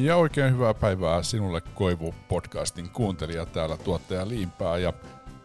Ja 0.00 0.16
oikein 0.16 0.52
hyvää 0.52 0.74
päivää 0.74 1.22
sinulle 1.22 1.60
Koivu 1.60 2.14
podcastin 2.28 2.90
kuuntelija 2.90 3.46
täällä 3.46 3.76
tuottaja 3.76 4.28
Liimpää 4.28 4.78
ja 4.78 4.92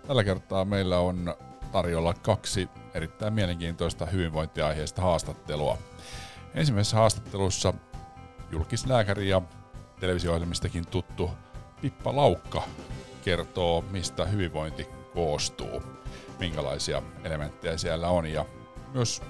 tällä 0.08 0.24
kertaa 0.24 0.66
meillä 0.66 1.00
on 1.00 1.36
tarjolla 1.72 2.14
kaksi 2.14 2.70
erittäin 2.94 3.34
mielenkiintoista 3.34 4.06
hyvinvointiaiheista 4.06 5.02
haastattelua. 5.02 5.78
Ensimmäisessä 6.54 6.98
haastattelussa 6.98 7.74
julkislääkäri 8.52 9.30
ja 9.30 9.42
televisio 10.00 10.40
tuttu 10.92 11.32
Pippa 11.82 12.16
Laukka 12.16 12.64
kertoo, 13.24 13.84
mistä 13.92 14.26
hyvinvointi 14.26 14.88
koostuu, 15.14 15.84
minkälaisia 16.40 17.02
elementtejä 17.24 17.78
siellä 17.78 18.10
on 18.10 18.26
ja 18.26 18.46
myös 18.94 19.22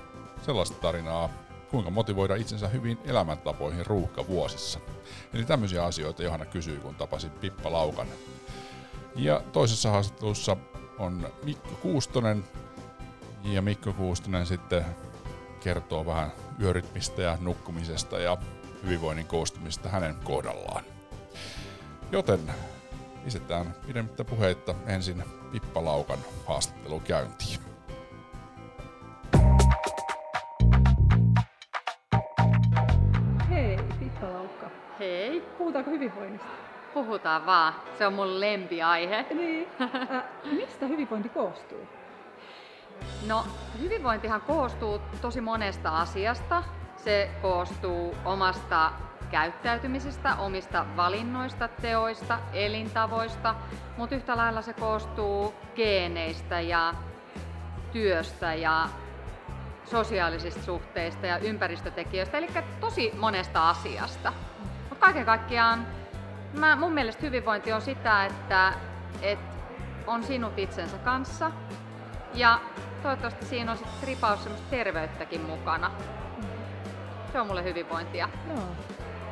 sellaista 0.42 0.78
tarinaa, 0.82 1.30
kuinka 1.76 1.92
motivoida 1.92 2.36
itsensä 2.36 2.68
hyvin 2.68 2.98
elämäntapoihin 3.06 3.86
ruuhkavuosissa. 3.86 4.80
Eli 5.34 5.46
tämmöisiä 5.46 5.84
asioita 5.86 6.24
Johanna 6.24 6.46
kysyi, 6.46 6.78
kun 6.78 6.96
tapasin 6.96 7.32
Pippa 7.32 7.72
Laukan. 7.72 8.08
Ja 9.16 9.42
toisessa 9.52 9.92
haastattelussa 9.92 10.58
on 11.00 11.30
Mikko 11.44 11.70
Kuustonen, 11.82 12.44
ja 13.44 13.62
Mikko 13.62 13.94
Kuustonen 13.94 14.46
sitten 14.46 14.86
kertoo 15.60 16.06
vähän 16.06 16.32
yörytmistä 16.62 17.22
ja 17.22 17.38
nukkumisesta 17.42 18.20
ja 18.20 18.38
hyvinvoinnin 18.84 19.28
koostumista 19.28 19.90
hänen 19.90 20.16
kohdallaan. 20.24 20.84
Joten 22.12 22.40
lisätään 23.26 23.76
pidemmittä 23.88 24.24
puheitta 24.24 24.76
ensin 24.88 25.24
Pippa 25.52 25.86
Laukan 25.86 26.20
haastattelu 26.48 27.00
käyntiin. 27.00 27.75
Hyvinvoinnista? 36.16 36.48
Puhutaan 36.94 37.46
vaan. 37.46 37.74
Se 37.98 38.08
on 38.08 38.14
mun 38.14 38.40
lempiaihe. 38.40 39.26
Niin. 39.34 39.68
Äh, 39.82 40.24
mistä 40.52 40.86
hyvinvointi 40.86 41.30
koostuu? 41.30 41.88
No, 43.28 43.46
hyvinvointihan 43.80 44.42
koostuu 44.42 45.02
tosi 45.22 45.42
monesta 45.42 46.00
asiasta. 46.00 46.64
Se 46.98 47.30
koostuu 47.42 48.16
omasta 48.26 48.92
käyttäytymisestä, 49.32 50.36
omista 50.36 50.86
valinnoista, 50.96 51.68
teoista, 51.68 52.40
elintavoista, 52.54 53.56
mutta 53.98 54.16
yhtä 54.16 54.38
lailla 54.38 54.62
se 54.62 54.74
koostuu 54.74 55.54
geeneistä 55.76 56.60
ja 56.60 56.94
työstä 57.92 58.54
ja 58.54 58.90
sosiaalisista 59.86 60.64
suhteista 60.64 61.26
ja 61.26 61.38
ympäristötekijöistä, 61.38 62.38
eli 62.38 62.48
tosi 62.80 63.12
monesta 63.20 63.70
asiasta. 63.70 64.34
Mutta 64.90 65.06
kaiken 65.06 65.26
kaikkiaan 65.26 65.88
mä, 66.60 66.76
mun 66.76 66.94
mielestä 66.94 67.22
hyvinvointi 67.22 67.74
on 67.74 67.82
sitä, 67.82 68.26
että 68.26 68.74
et 69.22 69.40
on 70.08 70.24
sinut 70.24 70.60
itsensä 70.60 70.98
kanssa 70.98 71.52
ja 72.34 72.62
toivottavasti 73.04 73.46
siinä 73.46 73.72
on 73.72 73.78
sitten 73.78 74.08
ripaus 74.08 74.44
semmoista 74.44 74.70
terveyttäkin 74.70 75.42
mukana. 75.42 75.92
Se 77.32 77.40
on 77.40 77.48
mulle 77.48 77.64
hyvinvointia. 77.64 78.30
Joo. 78.50 78.68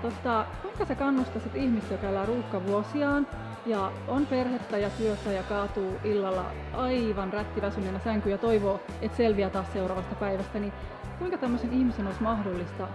Totta, 0.02 0.46
kuinka 0.62 0.86
sä 0.86 0.96
kannustaisit 0.96 1.56
ihmistä, 1.56 1.94
joka 1.94 2.08
elää 2.08 2.26
ruuhkavuosiaan 2.26 3.28
ja 3.66 3.92
on 4.08 4.26
perhettä 4.26 4.78
ja 4.78 4.90
työtä 4.90 5.32
ja 5.32 5.44
kaatuu 5.44 6.00
illalla 6.04 6.46
aivan 6.74 7.34
rättiväsyneenä 7.34 8.00
sänkyyn 8.00 8.32
ja 8.32 8.38
toivoo, 8.38 8.82
että 9.02 9.18
selviää 9.18 9.50
taas 9.50 9.74
seuraavasta 9.74 10.16
päivästä, 10.16 10.60
niin 10.60 10.74
kuinka 11.20 11.38
tämmöisen 11.38 11.74
ihmisen 11.74 12.08
olisi 12.08 12.24
mahdollista 12.24 12.88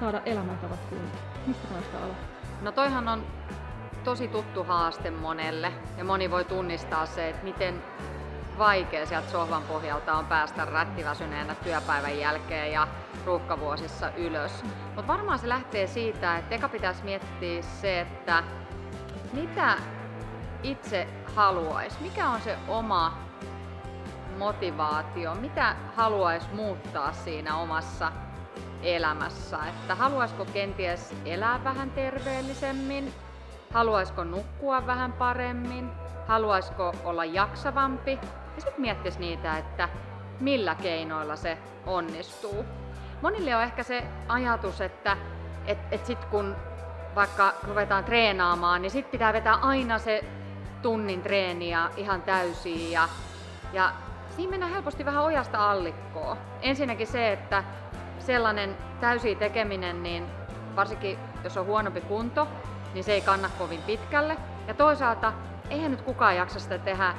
saada 0.00 0.22
elämäntavat 0.24 0.80
kuntoon? 0.80 1.22
Mistä 1.46 1.66
kannattaa 1.68 2.04
aloittaa? 2.04 2.37
No 2.60 2.72
toihan 2.72 3.08
on 3.08 3.26
tosi 4.04 4.28
tuttu 4.28 4.64
haaste 4.64 5.10
monelle 5.10 5.72
ja 5.96 6.04
moni 6.04 6.30
voi 6.30 6.44
tunnistaa 6.44 7.06
se, 7.06 7.28
että 7.28 7.44
miten 7.44 7.82
vaikea 8.58 9.06
sieltä 9.06 9.30
sohvan 9.30 9.62
pohjalta 9.62 10.14
on 10.14 10.26
päästä 10.26 10.64
rättiväsyneenä 10.64 11.54
työpäivän 11.54 12.18
jälkeen 12.18 12.72
ja 12.72 12.88
ruuhkavuosissa 13.24 14.10
ylös. 14.10 14.64
Mutta 14.84 15.06
varmaan 15.06 15.38
se 15.38 15.48
lähtee 15.48 15.86
siitä, 15.86 16.38
että 16.38 16.54
eka 16.54 16.68
pitäisi 16.68 17.04
miettiä 17.04 17.62
se, 17.62 18.00
että 18.00 18.42
mitä 19.32 19.78
itse 20.62 21.08
haluaisi, 21.34 21.96
mikä 22.00 22.28
on 22.30 22.40
se 22.40 22.58
oma 22.68 23.18
motivaatio, 24.38 25.34
mitä 25.34 25.76
haluaisi 25.96 26.48
muuttaa 26.52 27.12
siinä 27.12 27.56
omassa 27.56 28.12
elämässä, 28.82 29.58
että 29.68 29.94
haluaisiko 29.94 30.44
kenties 30.44 31.14
elää 31.24 31.64
vähän 31.64 31.90
terveellisemmin, 31.90 33.12
haluaisiko 33.72 34.24
nukkua 34.24 34.86
vähän 34.86 35.12
paremmin, 35.12 35.90
haluaisiko 36.28 36.94
olla 37.04 37.24
jaksavampi 37.24 38.18
ja 38.56 38.60
sitten 38.62 38.80
miettisi 38.80 39.18
niitä, 39.18 39.58
että 39.58 39.88
millä 40.40 40.74
keinoilla 40.74 41.36
se 41.36 41.58
onnistuu. 41.86 42.64
Monille 43.22 43.56
on 43.56 43.62
ehkä 43.62 43.82
se 43.82 44.04
ajatus, 44.28 44.80
että 44.80 45.16
et, 45.66 45.78
et 45.90 46.06
sit 46.06 46.24
kun 46.24 46.56
vaikka 47.14 47.54
ruvetaan 47.62 48.04
treenaamaan, 48.04 48.82
niin 48.82 48.90
sitten 48.90 49.12
pitää 49.12 49.32
vetää 49.32 49.54
aina 49.54 49.98
se 49.98 50.24
tunnin 50.82 51.22
treeniä 51.22 51.90
ihan 51.96 52.22
täysiin 52.22 52.92
ja, 52.92 53.08
ja 53.72 53.92
siinä 54.36 54.50
mennään 54.50 54.72
helposti 54.72 55.04
vähän 55.04 55.24
ojasta 55.24 55.70
allikkoon. 55.70 56.36
Ensinnäkin 56.62 57.06
se, 57.06 57.32
että 57.32 57.64
sellainen 58.20 58.76
täysi 59.00 59.34
tekeminen, 59.34 60.02
niin 60.02 60.26
varsinkin 60.76 61.18
jos 61.44 61.56
on 61.56 61.66
huonompi 61.66 62.00
kunto, 62.00 62.48
niin 62.94 63.04
se 63.04 63.12
ei 63.12 63.20
kanna 63.20 63.50
kovin 63.58 63.82
pitkälle. 63.82 64.36
Ja 64.66 64.74
toisaalta 64.74 65.32
eihän 65.70 65.90
nyt 65.90 66.02
kukaan 66.02 66.36
jaksa 66.36 66.60
sitä 66.60 66.78
tehdä 66.78 67.14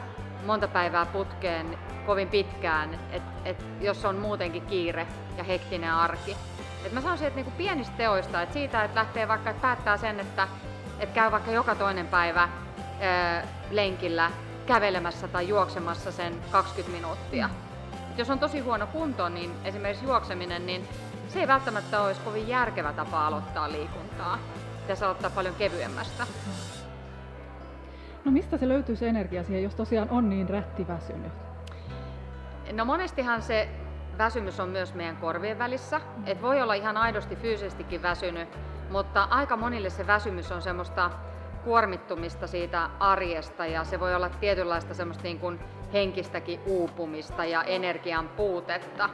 monta 0.46 0.68
päivää 0.68 1.06
putkeen 1.06 1.78
kovin 2.06 2.28
pitkään, 2.28 3.00
et, 3.12 3.24
et 3.46 3.66
jos 3.82 4.06
on 4.06 4.16
muutenkin 4.16 4.66
kiire 4.66 5.08
ja 5.38 5.44
hektinen 5.44 5.94
arki. 5.94 6.38
Et 6.86 6.92
mä 6.92 7.02
sanoisin, 7.02 7.28
että 7.28 7.36
niinku 7.36 7.52
pienistä 7.58 7.98
teoista, 7.98 8.42
että 8.42 8.54
siitä, 8.54 8.84
että 8.84 9.00
lähtee 9.00 9.28
vaikka, 9.28 9.50
että 9.50 9.62
päättää 9.62 9.98
sen, 9.98 10.20
että 10.20 10.48
et 11.00 11.12
käy 11.12 11.32
vaikka 11.32 11.52
joka 11.52 11.76
toinen 11.76 12.08
päivä 12.08 12.50
ää, 13.02 13.48
lenkillä 13.72 14.32
kävelemässä 14.66 15.28
tai 15.28 15.48
juoksemassa 15.48 16.12
sen 16.12 16.34
20 16.52 16.98
minuuttia. 16.98 17.46
Et 17.46 17.69
jos 18.20 18.30
on 18.30 18.40
tosi 18.40 18.60
huono 18.60 18.88
kunto, 18.88 19.30
niin 19.30 19.52
esimerkiksi 19.64 20.06
juokseminen, 20.06 20.66
niin 20.66 20.88
se 21.28 21.40
ei 21.40 21.48
välttämättä 21.48 22.02
olisi 22.02 22.22
kovin 22.22 22.48
järkevä 22.48 22.94
tapa 22.94 23.28
aloittaa 23.28 23.72
liikuntaa. 23.72 24.40
Pitäisi 24.82 25.06
aloittaa 25.06 25.30
paljon 25.30 25.56
kevyemmästä. 25.56 26.28
No 28.26 28.32
mistä 28.32 28.58
se 28.58 28.68
löytyy 28.68 28.96
se 28.96 29.08
energia 29.08 29.44
siihen, 29.44 29.64
jos 29.64 29.76
tosiaan 29.76 30.10
on 30.10 30.30
niin 30.30 30.50
rättiväsynyt? 30.50 31.32
No 32.72 32.86
monestihan 32.86 33.42
se 33.42 33.70
väsymys 34.18 34.60
on 34.60 34.70
myös 34.70 34.94
meidän 34.94 35.18
korvien 35.18 35.60
välissä. 35.60 36.02
Et 36.26 36.42
voi 36.42 36.62
olla 36.62 36.74
ihan 36.74 36.98
aidosti 36.98 37.36
fyysisestikin 37.36 38.02
väsynyt, 38.02 38.50
mutta 38.92 39.24
aika 39.24 39.58
monille 39.58 39.90
se 39.90 40.08
väsymys 40.08 40.52
on 40.52 40.62
semmoista 40.62 41.12
kuormittumista 41.70 42.48
siitä 42.48 42.90
arjesta 43.00 43.66
ja 43.66 43.84
se 43.84 44.00
voi 44.00 44.16
olla 44.16 44.30
tietynlaista 44.30 44.94
semmoista 44.94 45.24
niin 45.24 45.40
kuin 45.40 45.60
henkistäkin 45.94 46.60
uupumista 46.66 47.46
ja 47.46 47.64
energian 47.64 48.30
puutetta. 48.30 49.10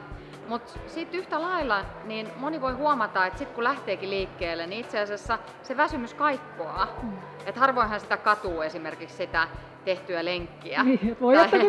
Mutta 0.48 0.72
sitten 0.86 1.20
yhtä 1.20 1.42
lailla 1.42 1.84
niin 2.04 2.28
moni 2.36 2.60
voi 2.60 2.72
huomata, 2.72 3.26
että 3.26 3.38
sitten 3.38 3.54
kun 3.54 3.64
lähteekin 3.64 4.10
liikkeelle, 4.10 4.66
niin 4.66 4.80
itse 4.80 5.00
asiassa 5.00 5.38
se 5.62 5.76
väsymys 5.76 6.14
kaikkoaa. 6.14 6.88
Mm. 7.02 7.12
Et 7.46 7.56
harvoinhan 7.56 8.00
sitä 8.00 8.16
katuu 8.16 8.62
esimerkiksi 8.62 9.16
sitä 9.16 9.48
tehtyä 9.84 10.24
lenkkiä. 10.24 10.82
Niin, 10.82 11.16
voi 11.20 11.36
että 11.36 11.58
kun 11.58 11.68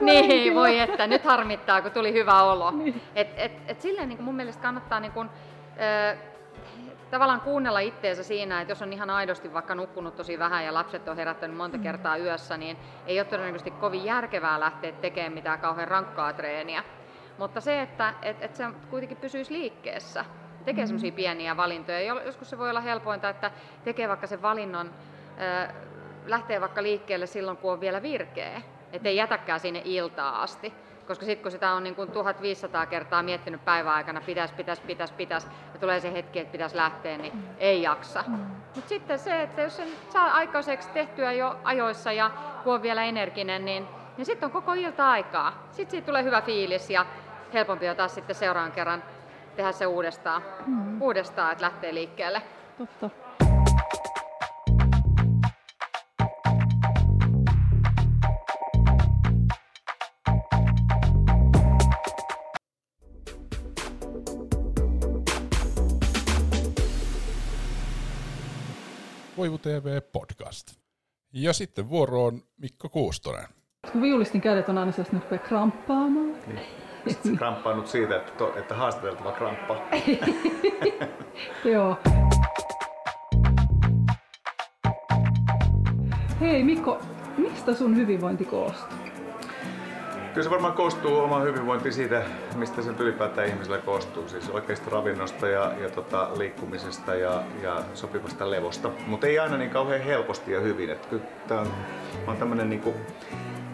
Niin, 0.06 0.54
voi 0.54 0.78
että 0.78 1.06
nyt 1.06 1.24
harmittaa, 1.24 1.82
kun 1.82 1.90
tuli 1.90 2.12
hyvä 2.12 2.42
olo. 2.42 2.70
Niin. 2.70 3.00
Et, 3.14 3.28
et, 3.36 3.52
et 3.66 3.80
silleen 3.80 4.08
niin 4.08 4.22
mun 4.22 4.34
mielestä 4.34 4.62
kannattaa 4.62 5.00
niin 5.00 5.12
kun, 5.12 5.30
äh, 5.80 6.18
tavallaan 7.10 7.40
kuunnella 7.40 7.80
itteensä 7.80 8.22
siinä, 8.22 8.60
että 8.60 8.72
jos 8.72 8.82
on 8.82 8.92
ihan 8.92 9.10
aidosti 9.10 9.52
vaikka 9.52 9.74
nukkunut 9.74 10.16
tosi 10.16 10.38
vähän 10.38 10.64
ja 10.64 10.74
lapset 10.74 11.08
on 11.08 11.16
herättänyt 11.16 11.56
monta 11.56 11.78
kertaa 11.78 12.16
yössä, 12.16 12.56
niin 12.56 12.76
ei 13.06 13.20
ole 13.20 13.24
todennäköisesti 13.24 13.70
kovin 13.70 14.04
järkevää 14.04 14.60
lähteä 14.60 14.92
tekemään 14.92 15.32
mitään 15.32 15.58
kauhean 15.58 15.88
rankkaa 15.88 16.32
treeniä. 16.32 16.84
Mutta 17.38 17.60
se, 17.60 17.82
että 17.82 18.14
et, 18.22 18.42
et 18.42 18.56
se 18.56 18.64
kuitenkin 18.90 19.16
pysyisi 19.16 19.52
liikkeessä, 19.52 20.24
tekee 20.64 20.84
mm. 20.84 20.86
semmoisia 20.86 21.12
pieniä 21.12 21.56
valintoja. 21.56 22.00
Joskus 22.00 22.50
se 22.50 22.58
voi 22.58 22.70
olla 22.70 22.80
helpointa, 22.80 23.28
että 23.28 23.50
tekee 23.84 24.08
vaikka 24.08 24.26
sen 24.26 24.42
valinnon, 24.42 24.90
äh, 25.40 25.74
lähtee 26.26 26.60
vaikka 26.60 26.82
liikkeelle 26.82 27.26
silloin, 27.26 27.56
kun 27.56 27.72
on 27.72 27.80
vielä 27.80 28.02
virkeä. 28.02 28.62
Että 28.92 29.08
ei 29.08 29.16
jätäkään 29.16 29.60
sinne 29.60 29.82
iltaa 29.84 30.42
asti. 30.42 30.87
Koska 31.08 31.26
sitten 31.26 31.42
kun 31.42 31.52
sitä 31.52 31.72
on 31.72 31.84
niin 31.84 31.94
kuin 31.94 32.10
1500 32.10 32.86
kertaa 32.86 33.22
miettinyt 33.22 33.64
päivän 33.64 33.94
aikana, 33.94 34.20
pitäisi, 34.20 34.54
pitäisi, 34.54 34.82
pitäisi, 34.82 35.14
pitäisi, 35.14 35.46
ja 35.74 35.80
tulee 35.80 36.00
se 36.00 36.12
hetki, 36.12 36.38
että 36.38 36.52
pitäisi 36.52 36.76
lähteä, 36.76 37.18
niin 37.18 37.34
mm. 37.34 37.42
ei 37.58 37.82
jaksa. 37.82 38.24
Mm. 38.26 38.36
Mutta 38.74 38.88
sitten 38.88 39.18
se, 39.18 39.42
että 39.42 39.62
jos 39.62 39.76
sen 39.76 39.88
saa 40.10 40.32
aikaiseksi 40.32 40.88
tehtyä 40.88 41.32
jo 41.32 41.56
ajoissa 41.64 42.12
ja 42.12 42.30
kun 42.64 42.74
on 42.74 42.82
vielä 42.82 43.04
energinen, 43.04 43.64
niin, 43.64 43.86
niin 44.16 44.26
sitten 44.26 44.46
on 44.46 44.52
koko 44.52 44.72
ilta 44.72 45.10
aikaa. 45.10 45.66
Sitten 45.70 45.90
siitä 45.90 46.06
tulee 46.06 46.22
hyvä 46.22 46.40
fiilis 46.40 46.90
ja 46.90 47.06
helpompi 47.52 47.88
on 47.88 47.96
taas 47.96 48.14
sitten 48.14 48.36
seuraavan 48.36 48.72
kerran 48.72 49.02
tehdä 49.56 49.72
se 49.72 49.86
uudestaan, 49.86 50.42
mm. 50.66 51.02
uudestaan 51.02 51.52
että 51.52 51.64
lähtee 51.64 51.94
liikkeelle. 51.94 52.42
Totta. 52.78 53.27
Voivu 69.38 69.58
TV 69.58 70.00
Podcast. 70.12 70.68
Ja 71.32 71.52
sitten 71.52 71.88
vuoro 71.88 72.24
on 72.24 72.42
Mikko 72.56 72.88
Kuustonen. 72.88 73.44
Kun 73.92 74.02
viulistin 74.02 74.40
kädet 74.40 74.68
on 74.68 74.78
aina 74.78 74.92
sellaista, 74.92 75.16
että 75.16 75.26
rupeaa 75.30 75.48
kramppaamaan. 75.48 76.32
Niin. 76.46 76.60
Sitten 77.08 77.32
se 77.32 77.38
kramppaa 77.38 77.76
nyt 77.76 77.86
siitä, 77.86 78.16
että, 78.16 78.32
to, 78.32 78.58
että 78.58 78.74
haastateltava 78.74 79.32
kramppa. 79.32 79.76
Joo. 81.72 81.96
Hei 86.40 86.64
Mikko, 86.64 87.00
mistä 87.36 87.74
sun 87.74 87.96
hyvinvointi 87.96 88.44
koostuu? 88.44 89.07
Kyllä 90.38 90.46
se 90.46 90.50
varmaan 90.50 90.74
koostuu 90.74 91.18
oma 91.18 91.40
hyvinvointi 91.40 91.92
siitä, 91.92 92.22
mistä 92.54 92.82
se 92.82 92.90
ylipäätään 92.98 93.46
ihmisellä 93.46 93.78
koostuu. 93.78 94.28
Siis 94.28 94.50
oikeasta 94.50 94.90
ravinnosta 94.90 95.48
ja, 95.48 95.72
ja 95.80 95.90
tota, 95.90 96.28
liikkumisesta 96.36 97.14
ja, 97.14 97.42
ja 97.62 97.82
sopivasta 97.94 98.50
levosta. 98.50 98.90
Mutta 99.06 99.26
ei 99.26 99.38
aina 99.38 99.56
niin 99.56 99.70
kauhean 99.70 100.00
helposti 100.00 100.52
ja 100.52 100.60
hyvin. 100.60 100.90
Et 100.90 101.06
kyllä 101.06 101.24
tää 101.48 101.60
on, 101.60 101.66
mä 101.66 102.26
oon 102.26 102.36
tämmönen 102.36 102.70
niinku, 102.70 102.94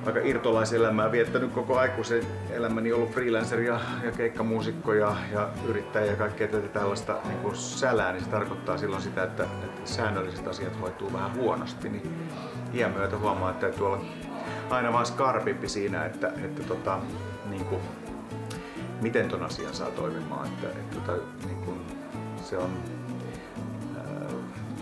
aika 0.06 0.20
irtolaiselämää 0.20 1.12
viettänyt 1.12 1.52
koko 1.52 1.78
aikuisen 1.78 2.22
elämäni, 2.50 2.92
ollut 2.92 3.10
freelancer 3.10 3.60
ja, 3.60 3.80
ja 4.04 4.12
keikkamuusikko 4.12 4.92
ja, 4.92 5.16
ja 5.32 5.48
yrittäjä 5.68 6.06
ja 6.06 6.16
kaikkea 6.16 6.48
tätä 6.48 6.68
tällaista 6.68 7.16
niin 7.24 7.38
kuin 7.38 7.56
sälää, 7.56 8.12
niin 8.12 8.24
se 8.24 8.30
tarkoittaa 8.30 8.78
silloin 8.78 9.02
sitä, 9.02 9.22
että, 9.22 9.42
että 9.42 9.80
säännölliset 9.84 10.46
asiat 10.46 10.80
hoituu 10.80 11.12
vähän 11.12 11.34
huonosti. 11.34 11.88
Niin 11.88 12.28
iän 12.74 12.92
myötä 12.92 13.18
huomaa, 13.18 13.50
että 13.50 13.60
täytyy 13.60 13.86
olla 13.86 14.00
aina 14.70 14.92
vaan 14.92 15.06
skarpimpi 15.06 15.68
siinä, 15.68 16.04
että, 16.04 16.32
että 16.44 16.62
tota, 16.62 16.98
niin 17.50 17.64
kuin, 17.64 17.80
miten 19.00 19.28
ton 19.28 19.42
asian 19.42 19.74
saa 19.74 19.90
toimimaan. 19.90 20.46
Että, 20.46 20.68
että, 20.68 20.96
tota, 21.00 21.22
niin 21.46 21.58
kuin, 21.58 21.80
se 22.44 22.58
on, 22.58 22.70
ää, 23.96 24.28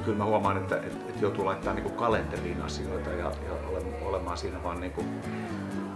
kyllä 0.04 0.18
mä 0.18 0.24
huomaan, 0.24 0.56
että, 0.56 0.76
että, 0.76 1.08
että 1.08 1.20
joutuu 1.20 1.44
laittaa 1.44 1.74
niin 1.74 1.82
kuin 1.82 1.94
kalenteriin 1.94 2.62
asioita 2.62 3.10
ja, 3.10 3.24
ja 3.26 3.52
olemaan 4.02 4.38
siinä 4.38 4.62
vaan 4.62 4.80
niin 4.80 4.92
kuin, 4.92 5.20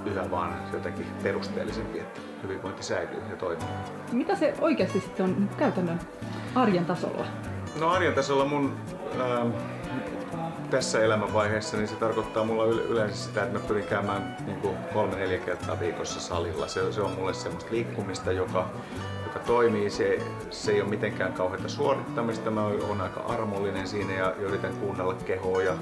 yhä 0.07 0.31
vaan 0.31 0.55
jotenkin 0.73 1.07
perusteellisempi, 1.23 1.99
että 1.99 2.21
hyvinvointi 2.43 2.83
säilyy 2.83 3.23
ja 3.31 3.37
toimii. 3.37 3.69
Mitä 4.13 4.35
se 4.35 4.55
oikeasti 4.61 5.01
sitten 5.01 5.27
on 5.27 5.51
käytännön 5.57 6.01
arjen 6.55 6.85
tasolla? 6.87 7.27
No 7.81 7.89
arjen 7.91 8.15
tasolla 8.15 8.45
mun 8.45 8.77
ää, 9.21 9.47
tässä 10.77 11.05
elämänvaiheessa, 11.05 11.77
niin 11.77 11.89
se 11.89 11.95
tarkoittaa 11.95 12.45
mulla 12.45 12.65
yleensä 12.65 13.17
sitä, 13.17 13.43
että 13.43 13.59
mä 13.59 13.65
pyrin 13.65 13.85
käymään 13.85 14.37
niin 14.47 14.61
kuin 14.61 14.77
kolme 14.93 15.17
neljä 15.17 15.39
kertaa 15.39 15.81
viikossa 15.81 16.21
salilla. 16.21 16.69
Se, 16.69 16.93
se 16.93 17.01
on 17.01 17.13
mulle 17.13 17.35
semmoista 17.35 17.71
liikkumista, 17.71 18.33
joka, 18.33 18.71
joka 19.27 19.39
toimii. 19.39 19.91
Se, 19.91 20.21
se 20.51 20.73
ei 20.73 20.81
ole 20.81 20.91
mitenkään 20.91 21.33
kauheita 21.33 21.69
suorittamista. 21.69 22.51
Mä 22.51 22.67
oon 22.67 23.01
aika 23.01 23.21
armollinen 23.21 23.89
siinä 23.89 24.13
ja 24.13 24.35
yritän 24.35 24.77
kuunnella 24.77 25.15
kehoa 25.15 25.63
ja 25.63 25.77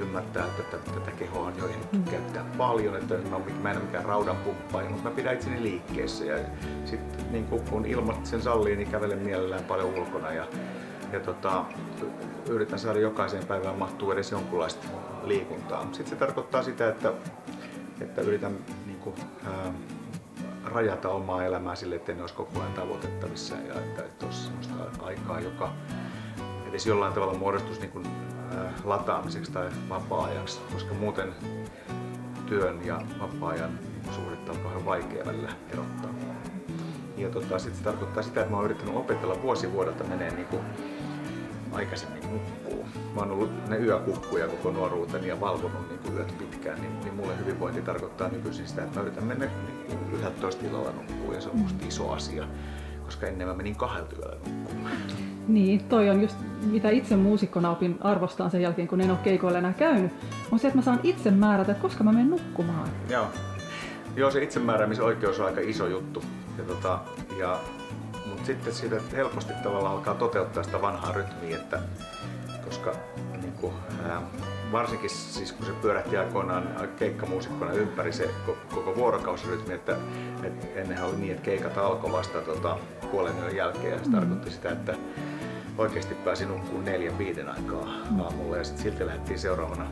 ymmärtää, 0.00 0.46
että 0.46 0.62
tätä, 0.62 0.90
tätä 0.92 1.10
kehoa 1.10 1.46
on 1.46 1.58
jo 1.58 1.68
ehditty 1.68 1.96
mm. 1.96 2.04
käyttää 2.04 2.44
paljon. 2.58 2.96
Että 2.96 3.14
mä, 3.14 3.40
mä 3.62 3.70
en 3.70 3.76
ole 3.76 3.84
mikään 3.84 4.04
raudan 4.04 4.36
pumppaaja, 4.36 4.90
mutta 4.90 5.08
mä 5.08 5.14
pidän 5.14 5.34
itseni 5.34 5.62
liikkeessä. 5.62 6.24
Ja 6.24 6.38
sit, 6.84 7.30
niin 7.30 7.46
kun 7.70 7.86
ilmat 7.86 8.26
sen 8.26 8.42
sallii, 8.42 8.76
niin 8.76 8.90
kävelen 8.90 9.18
mielellään 9.18 9.64
paljon 9.64 9.94
ulkona. 9.94 10.32
Ja, 10.32 10.46
ja 11.12 11.20
tota, 11.20 11.64
yritän 12.48 12.78
saada 12.78 12.98
jokaiseen 12.98 13.46
päivään 13.46 13.78
mahtuu 13.78 14.12
edes 14.12 14.30
jonkunlaista 14.30 14.86
liikuntaa. 15.22 15.82
Sitten 15.82 16.06
se 16.06 16.16
tarkoittaa 16.16 16.62
sitä, 16.62 16.88
että, 16.88 17.12
että 18.00 18.20
yritän 18.20 18.56
niin 18.86 18.98
kuin, 18.98 19.14
ää, 19.46 19.72
rajata 20.64 21.08
omaa 21.08 21.44
elämää 21.44 21.74
sille, 21.74 21.94
että 21.94 22.12
ne 22.12 22.20
olisi 22.20 22.34
koko 22.34 22.60
ajan 22.60 22.72
tavoitettavissa 22.72 23.54
ja 23.54 23.74
että, 23.74 24.02
että 24.02 24.26
olisi 24.26 24.42
sellaista 24.42 25.04
aikaa, 25.04 25.40
joka 25.40 25.72
edes 26.68 26.86
jollain 26.86 27.12
tavalla 27.12 27.34
muodostuisi 27.34 27.80
niin 27.80 27.90
kuin, 27.90 28.06
ää, 28.56 28.72
lataamiseksi 28.84 29.52
tai 29.52 29.68
vapaa-ajaksi, 29.88 30.60
koska 30.72 30.94
muuten 30.94 31.34
työn 32.46 32.86
ja 32.86 33.00
vapaa-ajan 33.20 33.78
suhdetta 34.10 34.52
on 34.52 34.58
kauhean 34.58 34.86
vaikea 34.86 35.26
välillä 35.26 35.52
erottaa. 35.72 36.10
Ja 37.16 37.28
tota, 37.28 37.58
sitten 37.58 37.78
se 37.78 37.84
tarkoittaa 37.84 38.22
sitä, 38.22 38.40
että 38.40 38.50
mä 38.50 38.56
oon 38.56 38.64
yrittänyt 38.64 38.96
opetella 38.96 39.42
vuosi 39.42 39.72
vuodelta 39.72 40.04
menee 40.04 40.30
niin 40.30 40.46
kuin 40.46 40.62
aikaisemmin 41.80 42.22
nukkuu. 42.32 42.86
Mä 43.14 43.20
oon 43.20 43.30
ollut 43.30 43.68
ne 43.68 43.76
yökukkuja 43.76 44.48
koko 44.48 44.70
nuoruuteni 44.70 45.28
ja 45.28 45.40
valvonut 45.40 45.88
niin 45.88 45.98
kuin 45.98 46.16
yöt 46.16 46.38
pitkään, 46.38 46.80
niin, 46.80 47.00
niin 47.00 47.14
mulle 47.14 47.38
hyvinvointi 47.38 47.82
tarkoittaa 47.82 48.28
nykyisin 48.28 48.68
sitä, 48.68 48.84
että 48.84 48.98
mä 48.98 49.06
yritän 49.06 49.24
mennä 49.24 49.46
niin 49.46 49.98
11 50.14 50.66
illalla 50.66 50.92
nukkuu 50.92 51.32
ja 51.32 51.40
se 51.40 51.48
on 51.48 51.58
musta 51.58 51.86
iso 51.88 52.10
asia, 52.10 52.44
koska 53.04 53.26
ennen 53.26 53.48
mä 53.48 53.54
menin 53.54 53.76
kahdelta 53.76 54.16
yöllä 54.16 54.36
nukkumaan. 54.46 54.96
Niin, 55.48 55.84
toi 55.84 56.10
on 56.10 56.22
just 56.22 56.36
mitä 56.62 56.90
itse 56.90 57.16
muusikkona 57.16 57.70
opin 57.70 57.98
arvostaan 58.00 58.50
sen 58.50 58.62
jälkeen, 58.62 58.88
kun 58.88 59.00
en 59.00 59.10
ole 59.10 59.18
keikoilla 59.22 59.58
enää 59.58 59.72
käynyt, 59.72 60.12
on 60.52 60.58
se, 60.58 60.68
että 60.68 60.78
mä 60.78 60.82
saan 60.82 61.00
itse 61.02 61.30
määrätä, 61.30 61.72
että 61.72 61.82
koska 61.82 62.04
mä 62.04 62.12
menen 62.12 62.30
nukkumaan. 62.30 62.88
Joo. 63.08 63.26
Joo, 64.16 64.30
se 64.30 64.42
itsemääräämisoikeus 64.42 65.40
on 65.40 65.46
aika 65.46 65.60
iso 65.60 65.86
juttu. 65.86 66.22
Ja, 66.58 66.64
tota, 66.64 66.98
ja 67.38 67.58
mutta 68.30 68.46
sitten 68.46 68.72
siitä 68.72 68.96
helposti 69.16 69.52
tavallaan 69.62 69.94
alkaa 69.94 70.14
toteuttaa 70.14 70.62
sitä 70.62 70.82
vanhaa 70.82 71.12
rytmiä, 71.12 71.56
että 71.56 71.80
koska 72.64 72.92
niin 73.40 73.52
kuin, 73.52 73.72
ää, 74.08 74.22
varsinkin 74.72 75.10
siis 75.10 75.52
kun 75.52 75.66
se 75.66 75.72
pyörähti 75.72 76.16
aikoinaan 76.16 76.88
keikkamuusikkona 76.98 77.72
ympäri 77.72 78.12
se 78.12 78.30
koko 78.74 78.96
vuorokausirytmi, 78.96 79.74
että, 79.74 79.96
että 80.42 80.66
ennenhän 80.74 81.08
oli 81.08 81.16
niin, 81.16 81.32
että 81.32 81.44
keikat 81.44 81.78
alkoi 81.78 82.12
vasta 82.12 82.40
tota, 82.40 82.78
puolen 83.10 83.38
yön 83.38 83.56
jälkeen 83.56 83.92
ja 83.92 83.98
se 83.98 84.04
mm. 84.04 84.12
tarkoitti 84.12 84.50
sitä, 84.50 84.70
että 84.70 84.94
oikeasti 85.78 86.14
pääsi 86.14 86.46
nukkumaan 86.46 86.84
neljän 86.84 87.18
viiden 87.18 87.48
aikaa 87.48 87.88
aamulla 88.22 88.56
ja 88.56 88.64
sitten 88.64 88.82
silti 88.82 89.06
lähdettiin 89.06 89.38
seuraavana 89.38 89.86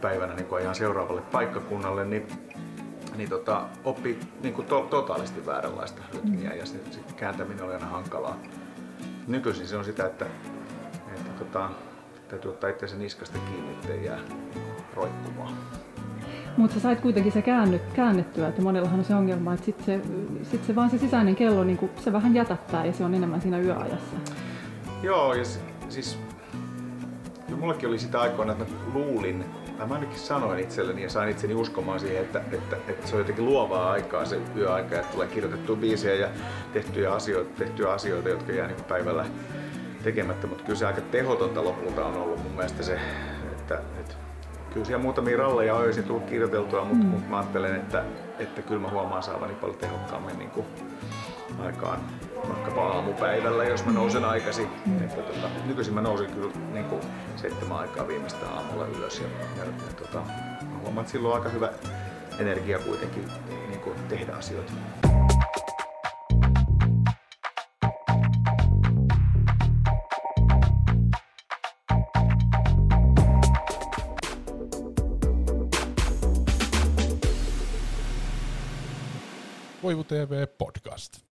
päivänä 0.00 0.34
niin 0.34 0.60
ihan 0.60 0.74
seuraavalle 0.74 1.20
paikkakunnalle, 1.20 2.04
niin 2.04 2.26
niin 3.20 3.30
tota, 3.30 3.62
oppi 3.84 4.18
niin 4.42 4.54
kuin 4.54 4.66
to, 4.66 4.80
totaalisti 4.90 5.46
vääränlaista 5.46 6.02
rytmiä 6.14 6.54
ja 6.54 6.66
se, 6.66 6.80
se 6.90 7.00
kääntäminen 7.16 7.64
oli 7.64 7.74
aina 7.74 7.86
hankalaa. 7.86 8.36
Nykyisin 9.26 9.66
se 9.66 9.76
on 9.76 9.84
sitä, 9.84 10.06
että, 10.06 10.26
että 11.14 11.30
tota, 11.38 11.70
täytyy 12.28 12.50
ottaa 12.50 12.70
itse 12.70 12.96
niskasta 12.96 13.38
kiinni, 13.38 13.70
ettei 13.70 14.04
jää 14.04 14.18
roikkumaan. 14.94 15.54
Mutta 16.56 16.74
sä 16.74 16.80
sait 16.80 17.00
kuitenkin 17.00 17.32
se 17.32 17.42
käännyt, 17.42 17.82
käännettyä, 17.92 18.48
että 18.48 18.62
monellahan 18.62 18.98
on 18.98 19.04
se 19.04 19.14
ongelma, 19.14 19.54
että 19.54 19.66
sitten 19.66 19.84
se, 19.84 20.00
sit 20.50 20.64
se 20.64 20.74
vaan 20.74 20.90
se 20.90 20.98
sisäinen 20.98 21.36
kello, 21.36 21.64
niin 21.64 21.78
kuin, 21.78 21.90
se 22.04 22.12
vähän 22.12 22.34
jätättää 22.34 22.86
ja 22.86 22.92
se 22.92 23.04
on 23.04 23.14
enemmän 23.14 23.40
siinä 23.40 23.58
yöajassa. 23.58 24.16
Joo, 25.02 25.34
ja 25.34 25.44
siis 25.88 26.18
mullekin 27.60 27.88
oli 27.88 27.98
sitä 27.98 28.20
aikoina, 28.20 28.52
että 28.52 28.64
mä 28.64 28.94
luulin, 28.94 29.44
tai 29.78 29.86
mä 29.86 29.94
ainakin 29.94 30.18
sanoin 30.18 30.60
itselleni 30.60 31.02
ja 31.02 31.10
sain 31.10 31.30
itseni 31.30 31.54
uskomaan 31.54 32.00
siihen, 32.00 32.22
että, 32.22 32.40
että, 32.52 32.76
että 32.88 33.06
se 33.06 33.14
on 33.14 33.20
jotenkin 33.20 33.44
luovaa 33.44 33.90
aikaa 33.90 34.24
se 34.24 34.40
yöaika, 34.56 34.94
että 34.94 35.12
tulee 35.12 35.26
kirjoitettua 35.26 35.76
biisejä 35.76 36.14
ja 36.14 36.28
tehtyjä 36.72 37.12
asioita, 37.12 37.50
tehtyjä 37.58 37.92
asioita 37.92 38.28
jotka 38.28 38.52
jää 38.52 38.66
niin 38.66 38.84
päivällä 38.84 39.26
tekemättä, 40.02 40.46
mutta 40.46 40.64
kyllä 40.64 40.78
se 40.78 40.86
aika 40.86 41.00
tehotonta 41.00 41.64
lopulta 41.64 42.04
on 42.04 42.16
ollut 42.16 42.42
mun 42.42 42.52
mielestä 42.52 42.82
se, 42.82 42.98
että, 43.52 43.80
että 44.00 44.14
kyllä 44.72 44.86
siellä 44.86 45.02
muutamia 45.02 45.36
ralleja 45.36 45.74
olisi 45.74 46.02
tullut 46.02 46.24
kirjoiteltua, 46.24 46.84
mutta, 46.84 47.04
mm. 47.04 47.10
mutta 47.10 47.30
mä 47.30 47.38
ajattelen, 47.38 47.76
että, 47.76 48.04
että 48.38 48.62
kyllä 48.62 48.80
mä 48.80 48.90
huomaan 48.90 49.22
saavani 49.22 49.54
paljon 49.54 49.78
tehokkaammin 49.78 50.38
niin 50.38 50.50
kuin 50.50 50.66
aikaan 51.58 52.00
vaikkapa 52.48 52.88
aamupäivällä, 52.88 53.64
jos 53.64 53.84
mä 53.84 53.92
nousen 53.92 54.24
aikaisin. 54.24 54.68
Mm. 54.86 55.02
Että, 55.02 55.22
tota, 55.22 55.48
nykyisin 55.66 55.94
mä 55.94 56.00
nousin 56.00 56.30
kyllä 56.30 56.52
niin 56.72 56.84
kuin 56.84 57.02
seitsemän 57.36 57.78
aikaa 57.78 58.08
viimeistä 58.08 58.48
aamulla 58.48 58.86
ylös 58.86 59.20
ja, 59.20 59.26
ja, 59.58 59.64
ja 59.64 59.92
tota, 59.98 60.22
huomaan, 60.82 61.00
että 61.00 61.12
silloin 61.12 61.32
on 61.32 61.38
aika 61.38 61.48
hyvä 61.48 61.72
energia 62.38 62.78
kuitenkin 62.78 63.28
niin 63.68 63.80
kuin 63.80 63.96
tehdä 64.08 64.32
asioita. 64.32 64.72
Voivu 79.82 80.04
TV 80.04 80.46
podcast. 80.58 81.29